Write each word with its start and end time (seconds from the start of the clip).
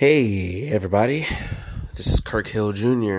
Hey, 0.00 0.66
everybody. 0.68 1.26
This 1.94 2.06
is 2.06 2.20
Kirk 2.20 2.46
Hill 2.48 2.72
Jr., 2.72 3.18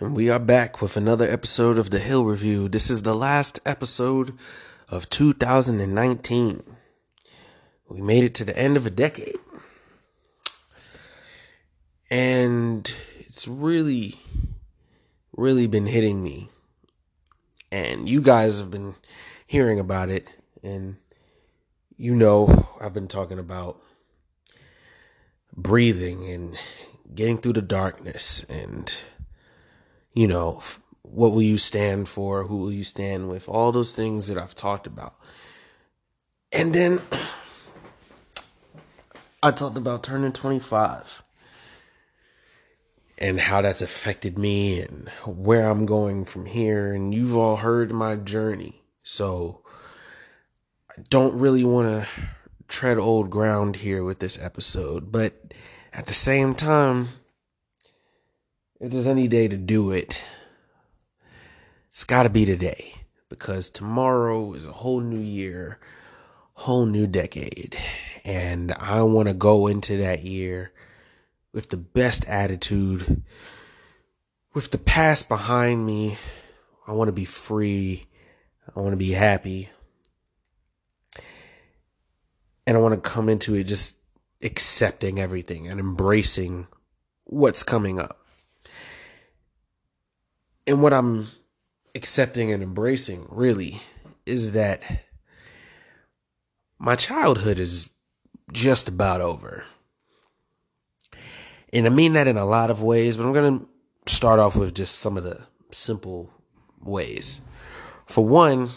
and 0.00 0.16
we 0.16 0.28
are 0.28 0.40
back 0.40 0.82
with 0.82 0.96
another 0.96 1.30
episode 1.30 1.78
of 1.78 1.90
the 1.90 2.00
Hill 2.00 2.24
Review. 2.24 2.68
This 2.68 2.90
is 2.90 3.02
the 3.02 3.14
last 3.14 3.60
episode 3.64 4.36
of 4.88 5.08
2019. 5.10 6.64
We 7.88 8.00
made 8.00 8.24
it 8.24 8.34
to 8.34 8.44
the 8.44 8.58
end 8.58 8.76
of 8.76 8.84
a 8.84 8.90
decade. 8.90 9.36
And 12.10 12.92
it's 13.20 13.46
really, 13.46 14.16
really 15.36 15.68
been 15.68 15.86
hitting 15.86 16.20
me. 16.20 16.50
And 17.70 18.08
you 18.08 18.22
guys 18.22 18.58
have 18.58 18.72
been 18.72 18.96
hearing 19.46 19.78
about 19.78 20.08
it, 20.08 20.26
and 20.64 20.96
you 21.96 22.16
know 22.16 22.70
I've 22.80 22.92
been 22.92 23.06
talking 23.06 23.38
about 23.38 23.80
breathing 25.58 26.30
and 26.30 26.56
getting 27.14 27.38
through 27.38 27.54
the 27.54 27.62
darkness 27.62 28.44
and 28.48 28.96
you 30.12 30.26
know 30.28 30.62
what 31.02 31.32
will 31.32 31.42
you 31.42 31.58
stand 31.58 32.08
for? 32.08 32.44
Who 32.44 32.56
will 32.58 32.72
you 32.72 32.84
stand 32.84 33.28
with? 33.28 33.48
All 33.48 33.72
those 33.72 33.92
things 33.92 34.28
that 34.28 34.38
i've 34.38 34.54
talked 34.54 34.86
about. 34.86 35.16
And 36.52 36.74
then 36.74 37.00
i 39.42 39.50
talked 39.50 39.76
about 39.76 40.02
turning 40.02 40.32
25 40.32 41.22
and 43.18 43.40
how 43.40 43.60
that's 43.62 43.82
affected 43.82 44.38
me 44.38 44.80
and 44.80 45.08
where 45.26 45.68
i'm 45.68 45.86
going 45.86 46.24
from 46.24 46.46
here. 46.46 46.92
And 46.92 47.14
you've 47.14 47.36
all 47.36 47.56
heard 47.56 47.90
my 47.90 48.16
journey. 48.16 48.82
So 49.02 49.62
i 50.90 51.02
don't 51.08 51.38
really 51.38 51.64
want 51.64 51.88
to 51.88 52.08
tread 52.68 52.98
old 52.98 53.30
ground 53.30 53.76
here 53.76 54.04
with 54.04 54.18
this 54.18 54.38
episode, 54.40 55.10
but 55.10 55.54
at 55.92 56.06
the 56.06 56.14
same 56.14 56.54
time, 56.54 57.08
if 58.78 58.92
there's 58.92 59.06
any 59.06 59.26
day 59.26 59.48
to 59.48 59.56
do 59.56 59.90
it, 59.90 60.20
it's 61.90 62.04
got 62.04 62.22
to 62.22 62.28
be 62.28 62.44
today 62.44 62.94
because 63.28 63.70
tomorrow 63.70 64.52
is 64.52 64.66
a 64.66 64.72
whole 64.72 65.00
new 65.00 65.18
year, 65.18 65.78
whole 66.52 66.86
new 66.86 67.06
decade, 67.06 67.76
and 68.24 68.72
I 68.74 69.02
want 69.02 69.28
to 69.28 69.34
go 69.34 69.66
into 69.66 69.96
that 69.96 70.22
year 70.22 70.72
with 71.52 71.70
the 71.70 71.76
best 71.76 72.26
attitude, 72.28 73.22
with 74.54 74.70
the 74.70 74.78
past 74.78 75.28
behind 75.28 75.86
me. 75.86 76.18
I 76.86 76.92
want 76.92 77.08
to 77.08 77.12
be 77.12 77.24
free. 77.24 78.06
I 78.74 78.80
want 78.80 78.92
to 78.92 78.96
be 78.96 79.12
happy 79.12 79.70
and 82.68 82.76
I 82.76 82.80
want 82.80 83.02
to 83.02 83.10
come 83.10 83.30
into 83.30 83.54
it 83.54 83.64
just 83.64 83.96
accepting 84.42 85.18
everything 85.18 85.68
and 85.68 85.80
embracing 85.80 86.66
what's 87.24 87.62
coming 87.62 87.98
up. 87.98 88.26
And 90.66 90.82
what 90.82 90.92
I'm 90.92 91.28
accepting 91.94 92.52
and 92.52 92.62
embracing 92.62 93.26
really 93.30 93.80
is 94.26 94.52
that 94.52 94.82
my 96.78 96.94
childhood 96.94 97.58
is 97.58 97.88
just 98.52 98.86
about 98.86 99.22
over. 99.22 99.64
And 101.72 101.86
I 101.86 101.88
mean 101.88 102.12
that 102.12 102.26
in 102.26 102.36
a 102.36 102.44
lot 102.44 102.70
of 102.70 102.82
ways, 102.82 103.16
but 103.16 103.24
I'm 103.24 103.32
going 103.32 103.60
to 103.60 104.12
start 104.12 104.40
off 104.40 104.56
with 104.56 104.74
just 104.74 104.98
some 104.98 105.16
of 105.16 105.24
the 105.24 105.40
simple 105.70 106.30
ways. 106.82 107.40
For 108.04 108.22
one, 108.22 108.68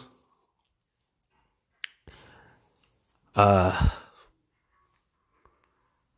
uh 3.42 3.89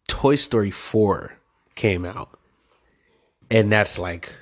Toy 0.10 0.36
Story 0.36 0.72
4 0.72 1.34
came 1.76 2.04
out. 2.04 2.38
And 3.50 3.72
that's 3.72 3.98
like 3.98 4.34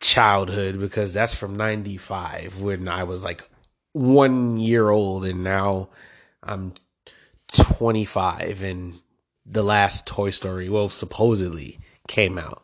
childhood 0.00 0.78
because 0.78 1.12
that's 1.12 1.34
from 1.34 1.56
95 1.56 2.60
when 2.60 2.86
I 2.86 3.02
was 3.02 3.24
like 3.24 3.42
1 3.94 4.58
year 4.58 4.90
old 4.90 5.24
and 5.24 5.42
now 5.42 5.88
I'm 6.42 6.74
25 7.52 8.62
and 8.62 9.00
the 9.44 9.64
last 9.64 10.06
Toy 10.06 10.30
Story 10.30 10.68
well 10.68 10.88
supposedly 10.88 11.80
came 12.06 12.38
out. 12.38 12.62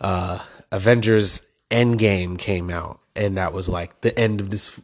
Uh 0.00 0.38
Avengers 0.70 1.44
Endgame 1.68 2.38
came 2.38 2.70
out 2.70 3.00
and 3.16 3.36
that 3.36 3.52
was 3.52 3.68
like 3.68 4.02
the 4.02 4.16
end 4.16 4.40
of 4.40 4.50
this 4.50 4.80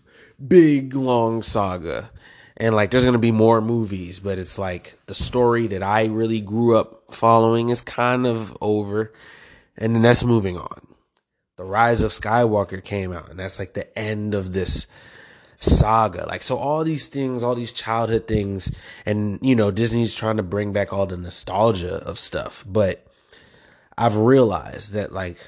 big 0.46 0.94
long 0.94 1.42
saga. 1.42 2.10
And 2.60 2.74
like 2.74 2.90
there's 2.90 3.04
to 3.04 3.18
be 3.18 3.32
more 3.32 3.62
movies, 3.62 4.20
but 4.20 4.38
it's 4.38 4.58
like 4.58 4.98
the 5.06 5.14
story 5.14 5.66
that 5.68 5.82
I 5.82 6.04
really 6.04 6.42
grew 6.42 6.76
up 6.76 7.04
following 7.10 7.70
is 7.70 7.80
kind 7.80 8.26
of 8.26 8.56
over. 8.60 9.14
And 9.78 9.94
then 9.94 10.02
that's 10.02 10.22
moving 10.22 10.58
on. 10.58 10.86
The 11.56 11.64
Rise 11.64 12.02
of 12.02 12.12
Skywalker 12.12 12.84
came 12.84 13.12
out, 13.12 13.30
and 13.30 13.38
that's 13.38 13.58
like 13.58 13.72
the 13.72 13.98
end 13.98 14.34
of 14.34 14.52
this 14.52 14.86
saga. 15.56 16.26
Like, 16.26 16.42
so 16.42 16.58
all 16.58 16.84
these 16.84 17.08
things, 17.08 17.42
all 17.42 17.54
these 17.54 17.72
childhood 17.72 18.26
things, 18.26 18.74
and 19.06 19.38
you 19.40 19.54
know, 19.54 19.70
Disney's 19.70 20.14
trying 20.14 20.36
to 20.36 20.42
bring 20.42 20.74
back 20.74 20.92
all 20.92 21.06
the 21.06 21.16
nostalgia 21.16 21.96
of 22.06 22.18
stuff. 22.18 22.62
But 22.66 23.06
I've 23.96 24.16
realized 24.16 24.92
that 24.92 25.12
like 25.12 25.38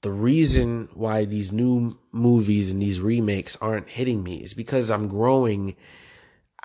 the 0.00 0.10
reason 0.10 0.88
why 0.94 1.26
these 1.26 1.52
new 1.52 1.98
movies 2.12 2.70
and 2.70 2.80
these 2.80 3.00
remakes 3.00 3.56
aren't 3.56 3.90
hitting 3.90 4.22
me 4.22 4.36
is 4.36 4.54
because 4.54 4.90
I'm 4.90 5.08
growing 5.08 5.76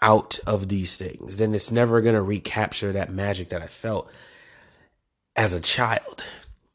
out 0.02 0.40
of 0.48 0.68
these 0.68 0.98
things. 0.98 1.38
Then 1.38 1.54
it's 1.54 1.72
never 1.72 2.02
going 2.02 2.16
to 2.16 2.22
recapture 2.22 2.92
that 2.92 3.12
magic 3.12 3.50
that 3.50 3.62
I 3.62 3.68
felt 3.68 4.12
as 5.36 5.54
a 5.54 5.62
child. 5.62 6.24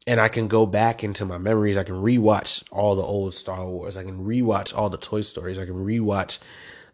And 0.06 0.20
I 0.20 0.28
can 0.28 0.46
go 0.46 0.66
back 0.66 1.02
into 1.02 1.24
my 1.24 1.38
memories. 1.38 1.76
I 1.76 1.82
can 1.82 1.96
rewatch 1.96 2.62
all 2.70 2.94
the 2.94 3.02
old 3.02 3.34
Star 3.34 3.68
Wars. 3.68 3.96
I 3.96 4.04
can 4.04 4.24
rewatch 4.24 4.76
all 4.76 4.88
the 4.88 4.96
Toy 4.96 5.22
Stories. 5.22 5.58
I 5.58 5.66
can 5.66 5.74
rewatch 5.74 6.38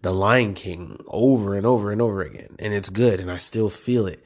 The 0.00 0.14
Lion 0.14 0.54
King 0.54 1.04
over 1.08 1.54
and 1.54 1.66
over 1.66 1.92
and 1.92 2.00
over 2.00 2.22
again. 2.22 2.56
And 2.58 2.72
it's 2.72 2.88
good 2.88 3.20
and 3.20 3.30
I 3.30 3.36
still 3.36 3.68
feel 3.68 4.06
it. 4.06 4.24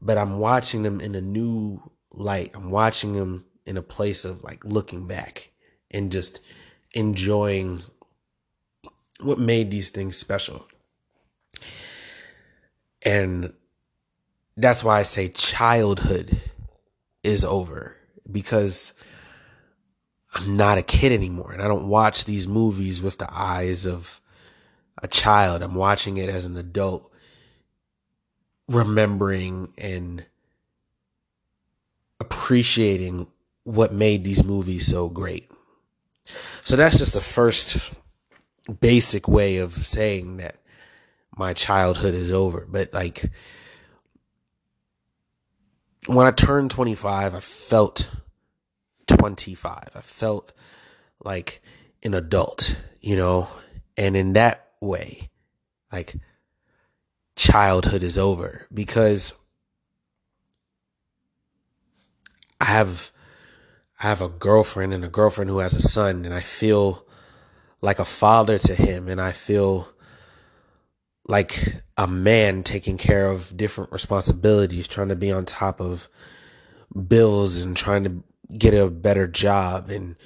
But 0.00 0.18
I'm 0.18 0.38
watching 0.38 0.84
them 0.84 1.00
in 1.00 1.16
a 1.16 1.20
new 1.20 1.82
light. 2.12 2.52
I'm 2.54 2.70
watching 2.70 3.14
them 3.14 3.44
in 3.66 3.76
a 3.76 3.82
place 3.82 4.24
of 4.24 4.44
like 4.44 4.64
looking 4.64 5.08
back 5.08 5.50
and 5.90 6.12
just 6.12 6.38
enjoying 6.92 7.82
what 9.20 9.40
made 9.40 9.72
these 9.72 9.90
things 9.90 10.16
special. 10.16 10.64
And 13.04 13.52
that's 14.56 14.82
why 14.82 14.98
I 14.98 15.02
say 15.02 15.28
childhood 15.28 16.40
is 17.22 17.44
over 17.44 17.96
because 18.30 18.92
I'm 20.34 20.56
not 20.56 20.78
a 20.78 20.82
kid 20.82 21.12
anymore 21.12 21.52
and 21.52 21.62
I 21.62 21.68
don't 21.68 21.88
watch 21.88 22.24
these 22.24 22.46
movies 22.46 23.00
with 23.00 23.18
the 23.18 23.28
eyes 23.32 23.86
of 23.86 24.20
a 25.02 25.08
child. 25.08 25.62
I'm 25.62 25.74
watching 25.74 26.16
it 26.16 26.28
as 26.28 26.44
an 26.44 26.56
adult, 26.56 27.10
remembering 28.68 29.72
and 29.78 30.24
appreciating 32.20 33.28
what 33.64 33.92
made 33.92 34.24
these 34.24 34.44
movies 34.44 34.86
so 34.86 35.08
great. 35.08 35.50
So 36.62 36.76
that's 36.76 36.98
just 36.98 37.14
the 37.14 37.20
first 37.20 37.92
basic 38.80 39.28
way 39.28 39.58
of 39.58 39.72
saying 39.72 40.38
that 40.38 40.56
my 41.38 41.52
childhood 41.54 42.14
is 42.14 42.30
over. 42.30 42.66
But 42.68 42.92
like 42.92 43.30
when 46.06 46.26
I 46.26 46.30
turned 46.30 46.70
25, 46.70 47.34
I 47.34 47.40
felt 47.40 48.10
25. 49.06 49.90
I 49.94 50.00
felt 50.00 50.52
like 51.24 51.62
an 52.02 52.14
adult, 52.14 52.80
you 53.00 53.16
know? 53.16 53.48
And 53.96 54.16
in 54.16 54.34
that 54.34 54.68
way, 54.80 55.30
like 55.92 56.16
childhood 57.36 58.02
is 58.02 58.18
over 58.18 58.66
because 58.72 59.32
I 62.60 62.66
have 62.66 63.12
I 64.00 64.08
have 64.08 64.22
a 64.22 64.28
girlfriend 64.28 64.92
and 64.92 65.04
a 65.04 65.08
girlfriend 65.08 65.50
who 65.50 65.58
has 65.58 65.74
a 65.74 65.80
son, 65.80 66.24
and 66.24 66.32
I 66.32 66.40
feel 66.40 67.04
like 67.80 67.98
a 67.98 68.04
father 68.04 68.58
to 68.58 68.74
him, 68.74 69.08
and 69.08 69.20
I 69.20 69.32
feel 69.32 69.88
like 71.28 71.82
a 71.96 72.08
man 72.08 72.62
taking 72.62 72.96
care 72.96 73.28
of 73.28 73.54
different 73.56 73.92
responsibilities, 73.92 74.88
trying 74.88 75.08
to 75.08 75.16
be 75.16 75.30
on 75.30 75.44
top 75.44 75.80
of 75.80 76.08
bills 77.06 77.62
and 77.62 77.76
trying 77.76 78.04
to 78.04 78.22
get 78.56 78.72
a 78.72 78.88
better 78.90 79.26
job 79.26 79.90
and 79.90 80.16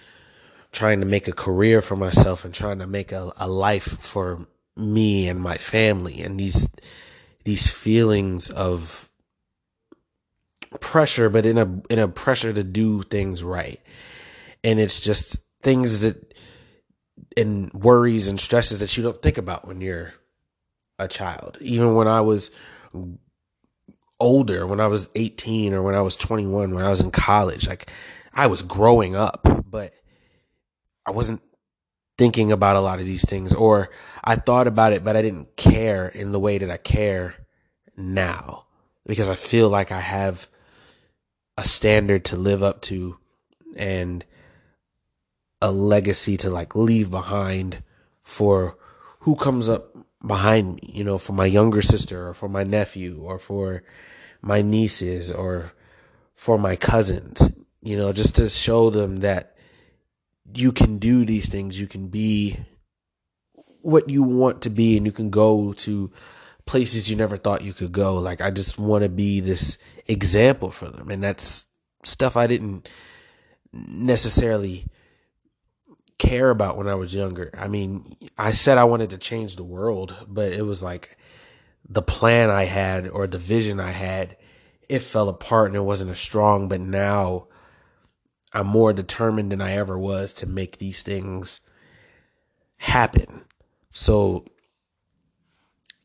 trying 0.71 1.01
to 1.01 1.07
make 1.07 1.27
a 1.27 1.33
career 1.33 1.83
for 1.83 1.97
myself 1.97 2.45
and 2.45 2.55
trying 2.55 2.79
to 2.79 2.87
make 2.87 3.11
a, 3.13 3.33
a 3.37 3.49
life 3.49 3.99
for 3.99 4.47
me 4.77 5.29
and 5.29 5.41
my 5.41 5.59
family 5.59 6.23
and 6.23 6.41
these 6.41 6.69
these 7.45 7.67
feelings 7.67 8.49
of 8.51 9.11
pressure, 10.81 11.29
but 11.29 11.45
in 11.45 11.59
a 11.59 11.83
in 11.91 11.99
a 11.99 12.09
pressure 12.09 12.53
to 12.53 12.63
do 12.63 13.03
things 13.03 13.43
right. 13.43 13.81
And 14.65 14.79
it's 14.79 15.01
just 15.01 15.41
things 15.61 16.01
that 16.01 16.35
and 17.37 17.73
worries 17.73 18.29
and 18.29 18.39
stresses 18.41 18.81
that 18.81 18.97
you 18.97 19.03
don't 19.03 19.21
think 19.21 19.39
about 19.39 19.67
when 19.67 19.81
you're 19.81 20.15
a 21.03 21.09
child. 21.09 21.59
Even 21.61 21.95
when 21.95 22.09
I 22.09 22.21
was 22.21 22.51
older, 24.21 24.67
when 24.67 24.81
I 24.81 24.87
was 24.87 25.09
18 25.15 25.75
or 25.75 25.83
when 25.83 25.95
I 25.95 26.03
was 26.03 26.17
21, 26.17 26.75
when 26.75 26.85
I 26.85 26.91
was 26.91 27.01
in 27.01 27.11
college, 27.11 27.69
like 27.69 27.91
I 28.33 28.47
was 28.47 28.63
growing 28.63 29.17
up, 29.17 29.47
but 29.69 29.93
I 31.05 31.11
wasn't 31.11 31.43
thinking 32.19 32.53
about 32.53 32.77
a 32.77 32.81
lot 32.81 33.01
of 33.01 33.07
these 33.07 33.25
things 33.25 33.55
or 33.55 33.91
I 34.23 34.37
thought 34.37 34.67
about 34.67 34.93
it 34.93 35.03
but 35.03 35.17
I 35.17 35.23
didn't 35.23 35.57
care 35.57 36.07
in 36.09 36.31
the 36.33 36.39
way 36.39 36.59
that 36.59 36.71
I 36.71 36.77
care 36.77 37.35
now 37.97 38.67
because 39.07 39.29
I 39.29 39.35
feel 39.35 39.69
like 39.69 39.91
I 39.91 40.01
have 40.01 40.47
a 41.57 41.65
standard 41.65 42.27
to 42.27 42.37
live 42.37 42.63
up 42.63 42.83
to 42.83 43.19
and 43.77 44.25
a 45.61 45.73
legacy 45.73 46.37
to 46.39 46.51
like 46.51 46.77
leave 46.77 47.11
behind 47.11 47.83
for 48.23 48.77
who 49.21 49.35
comes 49.37 49.69
up 49.69 49.97
behind 50.27 50.77
me, 50.77 50.91
you 50.93 51.05
know, 51.05 51.19
for 51.19 51.33
my 51.33 51.47
younger 51.47 51.83
sister 51.83 52.29
or 52.29 52.35
for 52.35 52.49
my 52.49 52.65
nephew 52.65 53.21
or 53.23 53.39
for 53.39 53.83
my 54.41 54.63
nieces 54.63 55.31
or 55.31 55.73
for 56.35 56.59
my 56.59 56.77
cousins, 56.77 57.57
you 57.83 57.97
know, 57.97 58.13
just 58.13 58.37
to 58.37 58.49
show 58.49 58.91
them 58.91 59.19
that 59.19 59.57
you 60.55 60.73
can 60.73 60.99
do 60.99 61.25
these 61.25 61.49
things, 61.49 61.79
you 61.79 61.87
can 61.87 62.09
be 62.09 62.59
what 63.55 64.09
you 64.09 64.23
want 64.23 64.63
to 64.63 64.71
be 64.71 64.97
and 64.97 65.07
you 65.07 65.13
can 65.13 65.31
go 65.31 65.73
to 65.73 66.11
places 66.67 67.11
you 67.11 67.17
never 67.17 67.37
thought 67.37 67.63
you 67.63 67.73
could 67.73 67.93
go. 67.93 68.17
Like 68.19 68.41
I 68.41 68.51
just 68.51 68.79
want 68.79 69.03
to 69.03 69.09
be 69.09 69.41
this 69.41 69.79
example 70.07 70.71
for 70.71 70.89
them. 70.89 71.11
And 71.11 71.23
that's 71.23 71.67
stuff 72.05 72.37
I 72.37 72.47
didn't 72.47 72.89
necessarily 73.73 74.87
care 76.23 76.51
about 76.51 76.77
when 76.77 76.87
I 76.87 76.95
was 76.95 77.15
younger. 77.15 77.51
I 77.53 77.67
mean, 77.67 78.17
I 78.39 78.53
said 78.53 78.79
I 78.79 78.85
wanted 78.85 79.11
to 79.11 79.19
change 79.19 79.57
the 79.57 79.65
world, 79.65 80.15
but 80.29 80.53
it 80.53 80.63
was 80.63 80.83
like 80.83 81.19
the 81.89 82.01
plan 82.01 82.49
I 82.49 82.65
had 82.65 83.09
or 83.09 83.27
the 83.27 83.39
vision 83.39 83.81
I 83.81 83.91
had, 83.91 84.37
it 84.89 85.01
fell 85.01 85.29
apart 85.29 85.67
and 85.67 85.77
it 85.77 85.81
wasn't 85.81 86.13
as 86.13 86.21
strong. 86.21 86.69
But 86.69 86.81
now 86.81 87.49
I'm 88.53 88.69
more 88.69 88.93
determined 88.93 89.51
than 89.51 89.61
I 89.61 89.73
ever 89.73 89.99
was 89.99 90.33
to 90.35 90.47
make 90.47 90.79
these 90.79 91.03
things 91.03 91.61
happen. 92.77 93.43
So 93.91 94.45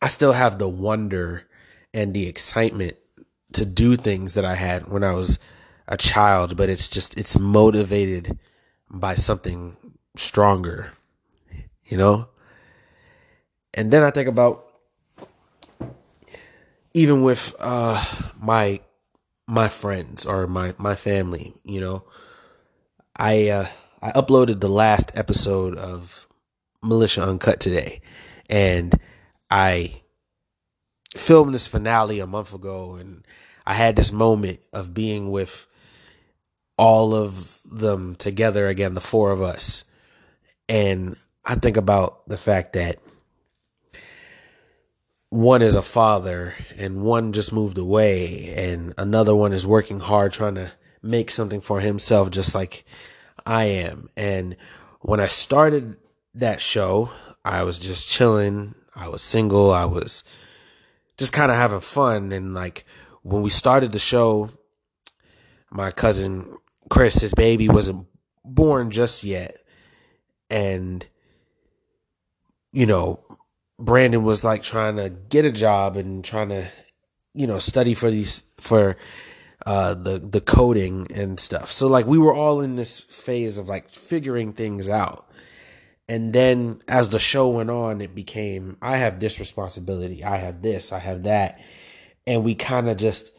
I 0.01 0.07
still 0.07 0.33
have 0.33 0.57
the 0.57 0.67
wonder 0.67 1.43
and 1.93 2.11
the 2.13 2.27
excitement 2.27 2.97
to 3.53 3.65
do 3.65 3.95
things 3.95 4.33
that 4.33 4.45
I 4.45 4.55
had 4.55 4.87
when 4.87 5.03
I 5.03 5.13
was 5.13 5.37
a 5.87 5.95
child, 5.95 6.57
but 6.57 6.69
it's 6.69 6.89
just, 6.89 7.17
it's 7.19 7.37
motivated 7.37 8.39
by 8.89 9.13
something 9.13 9.77
stronger, 10.17 10.93
you 11.85 11.97
know? 11.97 12.27
And 13.73 13.91
then 13.91 14.03
I 14.03 14.11
think 14.11 14.27
about 14.27 14.65
even 16.93 17.21
with 17.21 17.55
uh 17.59 18.03
my 18.39 18.79
my 19.47 19.69
friends 19.69 20.25
or 20.25 20.47
my 20.47 20.73
my 20.77 20.95
family, 20.95 21.53
you 21.63 21.79
know, 21.79 22.03
I 23.15 23.49
uh 23.49 23.67
I 24.01 24.11
uploaded 24.11 24.59
the 24.59 24.69
last 24.69 25.17
episode 25.17 25.75
of 25.75 26.27
Militia 26.81 27.23
Uncut 27.23 27.59
today 27.59 28.01
and 28.49 28.99
I 29.49 30.01
filmed 31.15 31.53
this 31.53 31.67
finale 31.67 32.19
a 32.19 32.27
month 32.27 32.53
ago 32.53 32.95
and 32.95 33.25
I 33.65 33.73
had 33.73 33.95
this 33.95 34.11
moment 34.11 34.59
of 34.71 34.93
being 34.93 35.29
with 35.31 35.67
all 36.77 37.13
of 37.13 37.61
them 37.65 38.15
together 38.15 38.67
again, 38.67 38.93
the 38.93 39.01
four 39.01 39.31
of 39.31 39.41
us. 39.41 39.83
And 40.69 41.15
I 41.45 41.55
think 41.55 41.77
about 41.77 42.27
the 42.27 42.37
fact 42.37 42.73
that 42.73 42.99
one 45.29 45.61
is 45.61 45.75
a 45.75 45.81
father 45.81 46.55
and 46.77 47.01
one 47.03 47.33
just 47.33 47.51
moved 47.51 47.77
away 47.77 48.53
and 48.55 48.93
another 48.97 49.35
one 49.35 49.53
is 49.53 49.67
working 49.67 49.99
hard 49.99 50.31
trying 50.31 50.55
to 50.55 50.71
make 51.01 51.31
something 51.31 51.61
for 51.61 51.79
himself 51.81 52.31
just 52.31 52.55
like 52.55 52.85
I 53.45 53.65
am. 53.65 54.09
And 54.15 54.55
when 55.01 55.19
I 55.19 55.27
started 55.27 55.97
that 56.33 56.61
show, 56.61 57.09
I 57.43 57.63
was 57.63 57.79
just 57.79 58.07
chilling 58.07 58.75
I 58.97 59.09
was 59.09 59.21
single. 59.21 59.71
I 59.71 59.85
was 59.85 60.23
just 61.17 61.31
kind 61.31 61.51
of 61.51 61.57
having 61.57 61.81
fun. 61.81 62.31
And 62.31 62.55
like 62.55 62.83
when 63.21 63.43
we 63.43 63.51
started 63.51 63.91
the 63.91 63.99
show, 63.99 64.49
my 65.69 65.91
cousin 65.91 66.57
Chris, 66.89 67.21
his 67.21 67.33
baby 67.33 67.69
wasn't 67.69 68.07
born 68.43 68.89
just 68.89 69.23
yet. 69.23 69.55
And, 70.49 71.05
you 72.71 72.85
know, 72.85 73.23
Brandon 73.79 74.23
was 74.23 74.43
like 74.43 74.63
trying 74.63 74.95
to 74.97 75.09
get 75.09 75.45
a 75.45 75.51
job 75.51 75.97
and 75.97 76.23
trying 76.23 76.49
to, 76.49 76.67
you 77.33 77.47
know, 77.47 77.59
study 77.59 77.93
for 77.93 78.09
these, 78.09 78.43
for, 78.57 78.97
uh, 79.65 79.93
the, 79.93 80.17
the 80.19 80.41
coding 80.41 81.07
and 81.13 81.39
stuff. 81.39 81.71
So 81.71 81.87
like 81.87 82.05
we 82.05 82.17
were 82.17 82.33
all 82.33 82.61
in 82.61 82.75
this 82.75 82.99
phase 82.99 83.57
of 83.57 83.67
like 83.67 83.89
figuring 83.89 84.53
things 84.53 84.87
out. 84.87 85.27
And 86.09 86.31
then 86.31 86.81
as 86.87 87.09
the 87.09 87.19
show 87.19 87.49
went 87.49 87.69
on, 87.69 87.99
it 87.99 88.15
became 88.15 88.77
I 88.81 88.97
have 88.97 89.19
this 89.19 89.39
responsibility, 89.39 90.23
I 90.23 90.37
have 90.37 90.61
this, 90.61 90.93
I 90.93 90.99
have 90.99 91.23
that. 91.23 91.59
And 92.25 92.43
we 92.43 92.55
kind 92.55 92.89
of 92.89 92.97
just 92.97 93.31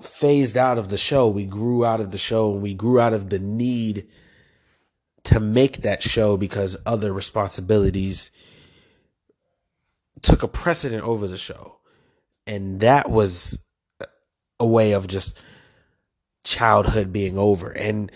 phased 0.00 0.56
out 0.56 0.78
of 0.78 0.88
the 0.88 0.98
show. 0.98 1.28
We 1.28 1.44
grew 1.44 1.84
out 1.84 2.00
of 2.00 2.10
the 2.10 2.18
show 2.18 2.52
and 2.52 2.62
we 2.62 2.74
grew 2.74 2.98
out 2.98 3.14
of 3.14 3.30
the 3.30 3.38
need 3.38 4.08
to 5.28 5.40
make 5.40 5.82
that 5.82 6.02
show 6.02 6.38
because 6.38 6.78
other 6.86 7.12
responsibilities 7.12 8.30
took 10.22 10.42
a 10.42 10.48
precedent 10.48 11.04
over 11.04 11.26
the 11.26 11.36
show. 11.36 11.76
And 12.46 12.80
that 12.80 13.10
was 13.10 13.58
a 14.58 14.66
way 14.66 14.92
of 14.92 15.06
just 15.06 15.38
childhood 16.44 17.12
being 17.12 17.36
over. 17.36 17.70
And 17.70 18.10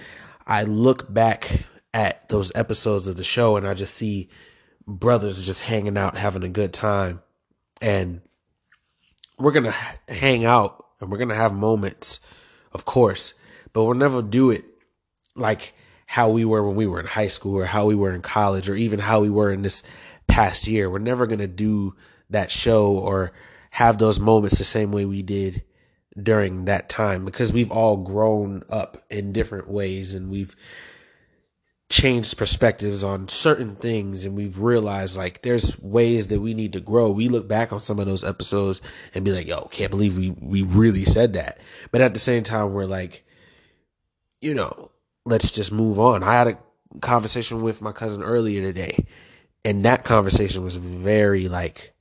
I 0.46 0.62
look 0.62 1.12
back 1.12 1.66
at 1.92 2.30
those 2.30 2.50
episodes 2.54 3.06
of 3.06 3.18
the 3.18 3.24
show 3.24 3.58
and 3.58 3.68
I 3.68 3.74
just 3.74 3.94
see 3.94 4.30
brothers 4.86 5.44
just 5.44 5.60
hanging 5.60 5.98
out, 5.98 6.16
having 6.16 6.44
a 6.44 6.48
good 6.48 6.72
time. 6.72 7.20
And 7.82 8.22
we're 9.38 9.52
going 9.52 9.70
to 9.70 9.74
hang 10.08 10.46
out 10.46 10.82
and 10.98 11.10
we're 11.10 11.18
going 11.18 11.28
to 11.28 11.34
have 11.34 11.52
moments, 11.52 12.20
of 12.72 12.86
course, 12.86 13.34
but 13.74 13.84
we'll 13.84 13.92
never 13.92 14.22
do 14.22 14.50
it 14.50 14.64
like 15.36 15.74
how 16.12 16.28
we 16.28 16.44
were 16.44 16.62
when 16.62 16.76
we 16.76 16.86
were 16.86 17.00
in 17.00 17.06
high 17.06 17.26
school 17.26 17.56
or 17.56 17.64
how 17.64 17.86
we 17.86 17.94
were 17.94 18.12
in 18.12 18.20
college 18.20 18.68
or 18.68 18.74
even 18.74 18.98
how 18.98 19.18
we 19.20 19.30
were 19.30 19.50
in 19.50 19.62
this 19.62 19.82
past 20.26 20.68
year. 20.68 20.90
We're 20.90 20.98
never 20.98 21.26
going 21.26 21.38
to 21.38 21.46
do 21.46 21.94
that 22.28 22.50
show 22.50 22.92
or 22.98 23.32
have 23.70 23.96
those 23.96 24.20
moments 24.20 24.58
the 24.58 24.64
same 24.64 24.92
way 24.92 25.06
we 25.06 25.22
did 25.22 25.62
during 26.22 26.66
that 26.66 26.90
time 26.90 27.24
because 27.24 27.50
we've 27.50 27.70
all 27.70 27.96
grown 27.96 28.62
up 28.68 29.02
in 29.08 29.32
different 29.32 29.70
ways 29.70 30.12
and 30.12 30.30
we've 30.30 30.54
changed 31.88 32.36
perspectives 32.36 33.02
on 33.02 33.26
certain 33.28 33.74
things 33.74 34.26
and 34.26 34.36
we've 34.36 34.58
realized 34.58 35.16
like 35.16 35.40
there's 35.40 35.80
ways 35.80 36.26
that 36.26 36.42
we 36.42 36.52
need 36.52 36.74
to 36.74 36.80
grow. 36.80 37.10
We 37.10 37.30
look 37.30 37.48
back 37.48 37.72
on 37.72 37.80
some 37.80 37.98
of 37.98 38.04
those 38.04 38.22
episodes 38.22 38.82
and 39.14 39.24
be 39.24 39.32
like, 39.32 39.46
yo, 39.46 39.62
can't 39.68 39.90
believe 39.90 40.18
we 40.18 40.28
we 40.42 40.60
really 40.60 41.06
said 41.06 41.32
that. 41.32 41.58
But 41.90 42.02
at 42.02 42.12
the 42.12 42.20
same 42.20 42.42
time 42.42 42.74
we're 42.74 42.84
like, 42.84 43.24
you 44.42 44.52
know, 44.52 44.91
let's 45.24 45.50
just 45.50 45.72
move 45.72 45.98
on. 46.00 46.22
I 46.22 46.34
had 46.34 46.46
a 46.48 46.58
conversation 47.00 47.62
with 47.62 47.80
my 47.80 47.92
cousin 47.92 48.22
earlier 48.22 48.60
today 48.60 49.06
and 49.64 49.84
that 49.84 50.04
conversation 50.04 50.62
was 50.62 50.76
very 50.76 51.48
like 51.48 51.92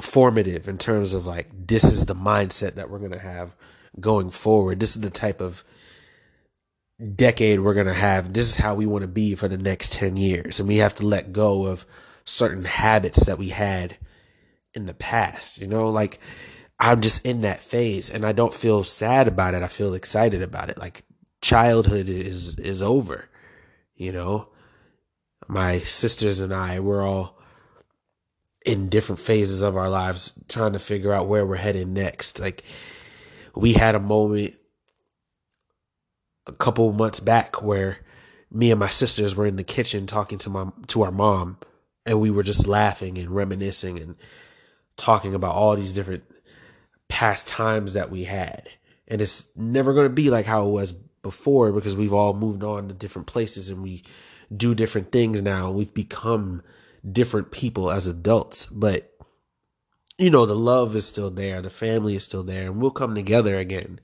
formative 0.00 0.68
in 0.68 0.78
terms 0.78 1.14
of 1.14 1.26
like 1.26 1.48
this 1.66 1.84
is 1.84 2.06
the 2.06 2.14
mindset 2.14 2.74
that 2.74 2.90
we're 2.90 2.98
going 2.98 3.12
to 3.12 3.18
have 3.18 3.54
going 4.00 4.30
forward. 4.30 4.80
This 4.80 4.96
is 4.96 5.02
the 5.02 5.10
type 5.10 5.40
of 5.40 5.64
decade 7.14 7.60
we're 7.60 7.74
going 7.74 7.86
to 7.86 7.92
have. 7.92 8.32
This 8.32 8.46
is 8.46 8.54
how 8.54 8.74
we 8.74 8.86
want 8.86 9.02
to 9.02 9.08
be 9.08 9.34
for 9.34 9.48
the 9.48 9.58
next 9.58 9.92
10 9.92 10.16
years. 10.16 10.58
And 10.58 10.68
we 10.68 10.78
have 10.78 10.94
to 10.96 11.06
let 11.06 11.32
go 11.32 11.66
of 11.66 11.84
certain 12.24 12.64
habits 12.64 13.26
that 13.26 13.38
we 13.38 13.50
had 13.50 13.96
in 14.74 14.86
the 14.86 14.94
past. 14.94 15.58
You 15.58 15.66
know, 15.66 15.90
like 15.90 16.18
I'm 16.84 17.00
just 17.00 17.24
in 17.24 17.42
that 17.42 17.60
phase 17.60 18.10
and 18.10 18.26
I 18.26 18.32
don't 18.32 18.52
feel 18.52 18.82
sad 18.82 19.28
about 19.28 19.54
it. 19.54 19.62
I 19.62 19.68
feel 19.68 19.94
excited 19.94 20.42
about 20.42 20.68
it. 20.68 20.78
Like 20.78 21.04
childhood 21.40 22.08
is, 22.08 22.58
is 22.58 22.82
over, 22.82 23.28
you 23.94 24.10
know, 24.10 24.48
my 25.46 25.78
sisters 25.78 26.40
and 26.40 26.52
I, 26.52 26.80
we're 26.80 27.06
all 27.06 27.38
in 28.66 28.88
different 28.88 29.20
phases 29.20 29.62
of 29.62 29.76
our 29.76 29.88
lives 29.88 30.32
trying 30.48 30.72
to 30.72 30.80
figure 30.80 31.12
out 31.12 31.28
where 31.28 31.46
we're 31.46 31.54
headed 31.54 31.86
next. 31.86 32.40
Like 32.40 32.64
we 33.54 33.74
had 33.74 33.94
a 33.94 34.00
moment 34.00 34.54
a 36.48 36.52
couple 36.52 36.92
months 36.92 37.20
back 37.20 37.62
where 37.62 37.98
me 38.50 38.72
and 38.72 38.80
my 38.80 38.88
sisters 38.88 39.36
were 39.36 39.46
in 39.46 39.54
the 39.54 39.62
kitchen 39.62 40.08
talking 40.08 40.38
to 40.38 40.50
my 40.50 40.66
to 40.88 41.02
our 41.02 41.12
mom 41.12 41.58
and 42.04 42.20
we 42.20 42.32
were 42.32 42.42
just 42.42 42.66
laughing 42.66 43.18
and 43.18 43.30
reminiscing 43.30 44.00
and 44.00 44.16
talking 44.96 45.32
about 45.32 45.54
all 45.54 45.76
these 45.76 45.92
different 45.92 46.24
past 47.22 47.46
times 47.46 47.92
that 47.92 48.10
we 48.10 48.24
had 48.24 48.68
and 49.08 49.20
it's 49.20 49.48
never 49.56 49.94
going 49.94 50.06
to 50.06 50.14
be 50.14 50.30
like 50.30 50.46
how 50.46 50.66
it 50.66 50.70
was 50.70 50.92
before 51.22 51.72
because 51.72 51.94
we've 51.94 52.12
all 52.12 52.34
moved 52.34 52.64
on 52.64 52.88
to 52.88 52.94
different 52.94 53.26
places 53.26 53.68
and 53.68 53.82
we 53.82 54.02
do 54.54 54.74
different 54.74 55.12
things 55.12 55.40
now 55.40 55.70
we've 55.70 55.94
become 55.94 56.62
different 57.10 57.50
people 57.50 57.90
as 57.90 58.06
adults 58.06 58.66
but 58.66 59.12
you 60.18 60.30
know, 60.30 60.46
the 60.46 60.54
love 60.54 60.94
is 60.94 61.06
still 61.06 61.30
there, 61.30 61.62
the 61.62 61.70
family 61.70 62.14
is 62.14 62.24
still 62.24 62.42
there, 62.42 62.66
and 62.66 62.80
we'll 62.80 62.90
come 62.90 63.14
together 63.14 63.58
again. 63.58 64.00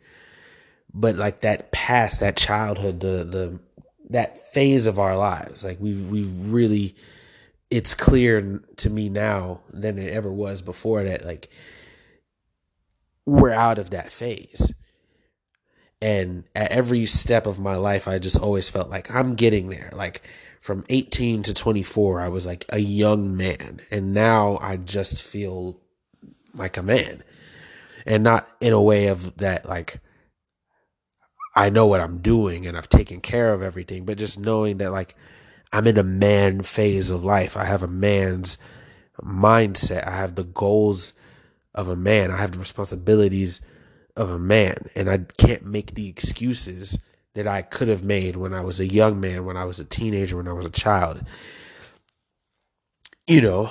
But 0.93 1.17
like 1.17 1.43
that 1.43 1.71
past, 1.71 2.21
that 2.21 2.37
childhood, 2.37 3.01
the 3.01 3.25
the 3.25 3.61
that 4.11 4.53
phase 4.53 4.87
of 4.87 4.99
our 4.99 5.17
lives, 5.17 5.63
like 5.63 5.79
we've 5.81 6.11
we've 6.11 6.53
really 6.53 6.97
it's 7.71 7.93
clear 7.95 8.63
to 8.77 8.91
me 8.91 9.09
now 9.09 9.61
than 9.71 9.99
it 9.99 10.13
ever 10.13 10.33
was 10.33 10.63
before 10.63 11.05
that 11.05 11.25
like 11.27 11.51
we're 13.28 13.52
out 13.52 13.78
of 13.78 13.90
that 13.90 14.11
phase. 14.11 14.73
And 16.00 16.44
at 16.54 16.70
every 16.70 17.04
step 17.06 17.47
of 17.47 17.58
my 17.58 17.76
life, 17.76 18.08
I 18.08 18.18
just 18.18 18.38
always 18.38 18.70
felt 18.70 18.88
like 18.88 19.14
I'm 19.14 19.35
getting 19.35 19.68
there. 19.68 19.90
Like 19.92 20.26
from 20.61 20.85
18 20.88 21.42
to 21.44 21.54
24, 21.54 22.20
I 22.20 22.28
was 22.28 22.47
like 22.47 22.64
a 22.70 22.78
young 22.78 23.37
man. 23.37 23.80
And 23.90 24.14
now 24.14 24.58
I 24.62 24.76
just 24.76 25.23
feel 25.23 25.78
like 26.54 26.76
a 26.76 26.82
man. 26.82 27.23
And 28.06 28.25
not 28.25 28.49
in 28.61 28.73
a 28.73 28.80
way 28.80 29.08
of 29.08 29.37
that, 29.37 29.68
like, 29.68 30.00
I 31.54 31.68
know 31.68 31.87
what 31.87 32.00
I'm 32.00 32.18
doing 32.18 32.66
and 32.66 32.78
I've 32.78 32.88
taken 32.88 33.20
care 33.20 33.52
of 33.52 33.61
everything, 33.61 34.06
but 34.06 34.16
just 34.16 34.38
knowing 34.38 34.78
that, 34.78 34.92
like, 34.92 35.14
I'm 35.73 35.87
in 35.87 35.99
a 35.99 36.04
man 36.04 36.62
phase 36.62 37.11
of 37.11 37.25
life. 37.25 37.56
I 37.56 37.64
have 37.64 37.82
a 37.82 37.88
man's 37.88 38.56
mindset. 39.20 40.06
I 40.06 40.16
have 40.16 40.37
the 40.37 40.44
goals 40.44 41.12
of 41.75 41.89
a 41.89 41.97
man. 41.97 42.31
I 42.31 42.37
have 42.39 42.53
the 42.53 42.59
responsibilities 42.59 43.61
of 44.17 44.31
a 44.31 44.39
man. 44.39 44.89
And 44.95 45.09
I 45.09 45.19
can't 45.19 45.65
make 45.65 45.95
the 45.95 46.09
excuses 46.09 46.99
that 47.35 47.47
I 47.47 47.63
could 47.63 47.89
have 47.89 48.03
made 48.03 48.37
when 48.37 48.53
I 48.53 48.61
was 48.63 48.81
a 48.81 48.87
young 48.87 49.21
man, 49.21 49.45
when 49.45 49.57
I 49.57 49.65
was 49.65 49.79
a 49.79 49.85
teenager, 49.85 50.37
when 50.37 50.49
I 50.49 50.53
was 50.53 50.67
a 50.67 50.71
child. 50.71 51.23
You 53.27 53.41
know, 53.43 53.71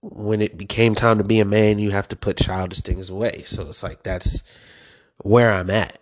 when 0.00 0.40
it 0.40 0.56
became 0.56 0.94
time 0.94 1.18
to 1.18 1.24
be 1.24 1.40
a 1.40 1.44
man, 1.44 1.78
you 1.78 1.90
have 1.90 2.08
to 2.08 2.16
put 2.16 2.36
childish 2.36 2.80
things 2.80 3.10
away. 3.10 3.42
So 3.46 3.62
it's 3.68 3.82
like 3.82 4.02
that's 4.02 4.42
where 5.22 5.52
I'm 5.52 5.70
at. 5.70 5.98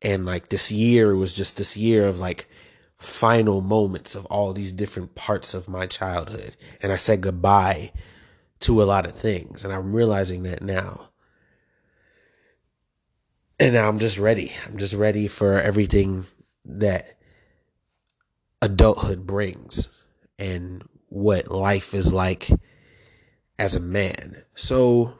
And 0.00 0.24
like 0.24 0.48
this 0.48 0.72
year 0.72 1.14
was 1.14 1.34
just 1.34 1.56
this 1.56 1.76
year 1.76 2.08
of 2.08 2.18
like 2.18 2.48
final 2.98 3.60
moments 3.60 4.14
of 4.14 4.24
all 4.26 4.52
these 4.52 4.72
different 4.72 5.14
parts 5.14 5.54
of 5.54 5.68
my 5.68 5.86
childhood. 5.86 6.56
And 6.80 6.92
I 6.92 6.96
said 6.96 7.20
goodbye 7.20 7.92
to 8.62 8.82
a 8.82 8.84
lot 8.84 9.06
of 9.06 9.12
things. 9.12 9.64
And 9.64 9.72
I'm 9.72 9.92
realizing 9.92 10.44
that 10.44 10.62
now. 10.62 11.10
And 13.60 13.74
now 13.74 13.88
I'm 13.88 13.98
just 13.98 14.18
ready. 14.18 14.52
I'm 14.66 14.78
just 14.78 14.94
ready 14.94 15.28
for 15.28 15.60
everything 15.60 16.26
that 16.64 17.18
adulthood 18.60 19.26
brings 19.26 19.88
and 20.38 20.82
what 21.08 21.50
life 21.50 21.94
is 21.94 22.12
like 22.12 22.50
as 23.58 23.74
a 23.74 23.80
man. 23.80 24.42
So, 24.54 25.14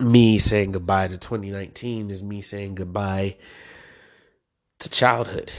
me 0.00 0.38
saying 0.38 0.72
goodbye 0.72 1.08
to 1.08 1.18
2019 1.18 2.10
is 2.10 2.22
me 2.22 2.40
saying 2.40 2.76
goodbye 2.76 3.36
to 4.78 4.88
childhood 4.88 5.52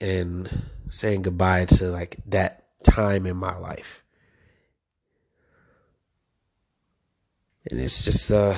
and 0.00 0.48
saying 0.88 1.22
goodbye 1.22 1.64
to 1.66 1.90
like 1.90 2.16
that 2.26 2.64
time 2.84 3.26
in 3.26 3.36
my 3.36 3.56
life. 3.58 4.03
And 7.70 7.80
it's 7.80 8.04
just 8.04 8.30
uh, 8.30 8.56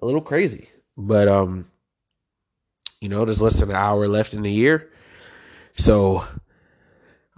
a 0.00 0.06
little 0.06 0.20
crazy. 0.20 0.68
But 0.96 1.28
um 1.28 1.70
you 3.00 3.08
know, 3.08 3.24
there's 3.24 3.42
less 3.42 3.60
than 3.60 3.70
an 3.70 3.76
hour 3.76 4.08
left 4.08 4.34
in 4.34 4.42
the 4.42 4.50
year. 4.50 4.90
So 5.72 6.26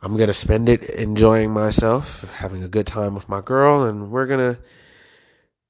I'm 0.01 0.17
to 0.29 0.35
spend 0.35 0.69
it 0.69 0.83
enjoying 0.85 1.53
myself, 1.53 2.31
having 2.37 2.65
a 2.65 2.69
good 2.69 2.87
time 2.87 3.15
with 3.15 3.29
my 3.29 3.43
girl, 3.43 3.85
and 3.85 4.11
we're 4.11 4.27
to 4.55 4.61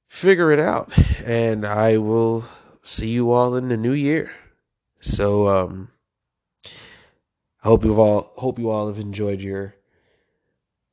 figure 0.07 0.51
it 0.51 0.59
out. 0.59 0.93
And 1.25 1.65
I 1.65 1.97
will 1.97 2.45
see 2.83 3.09
you 3.09 3.31
all 3.31 3.55
in 3.55 3.67
the 3.67 3.77
new 3.77 3.91
year. 3.91 4.31
So, 5.01 5.47
um, 5.47 5.89
I 7.63 7.67
hope 7.67 7.83
you 7.83 7.99
all 7.99 8.33
hope 8.37 8.57
you 8.57 8.69
all 8.69 8.87
have 8.87 8.97
enjoyed 8.97 9.41
your 9.41 9.75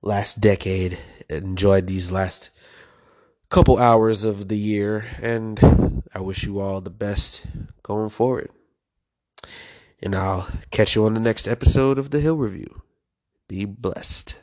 last 0.03 0.41
decade, 0.41 0.99
enjoyed 1.31 1.87
these 1.87 2.11
last 2.11 2.51
couple 3.51 3.79
hours 3.79 4.25
of 4.25 4.49
the 4.49 4.59
year, 4.59 5.07
and 5.23 6.03
I 6.15 6.21
wish 6.21 6.45
you 6.45 6.61
all 6.61 6.81
the 6.81 6.91
best 6.91 7.45
going 7.83 8.11
forward. 8.11 8.51
And 10.03 10.15
I'll 10.15 10.49
catch 10.71 10.95
you 10.95 11.05
on 11.07 11.15
the 11.15 11.21
next 11.21 11.49
episode 11.49 11.99
of 11.99 12.11
the 12.11 12.21
Hill 12.21 12.37
Review. 12.37 12.83
Be 13.49 13.65
blessed. 13.65 14.37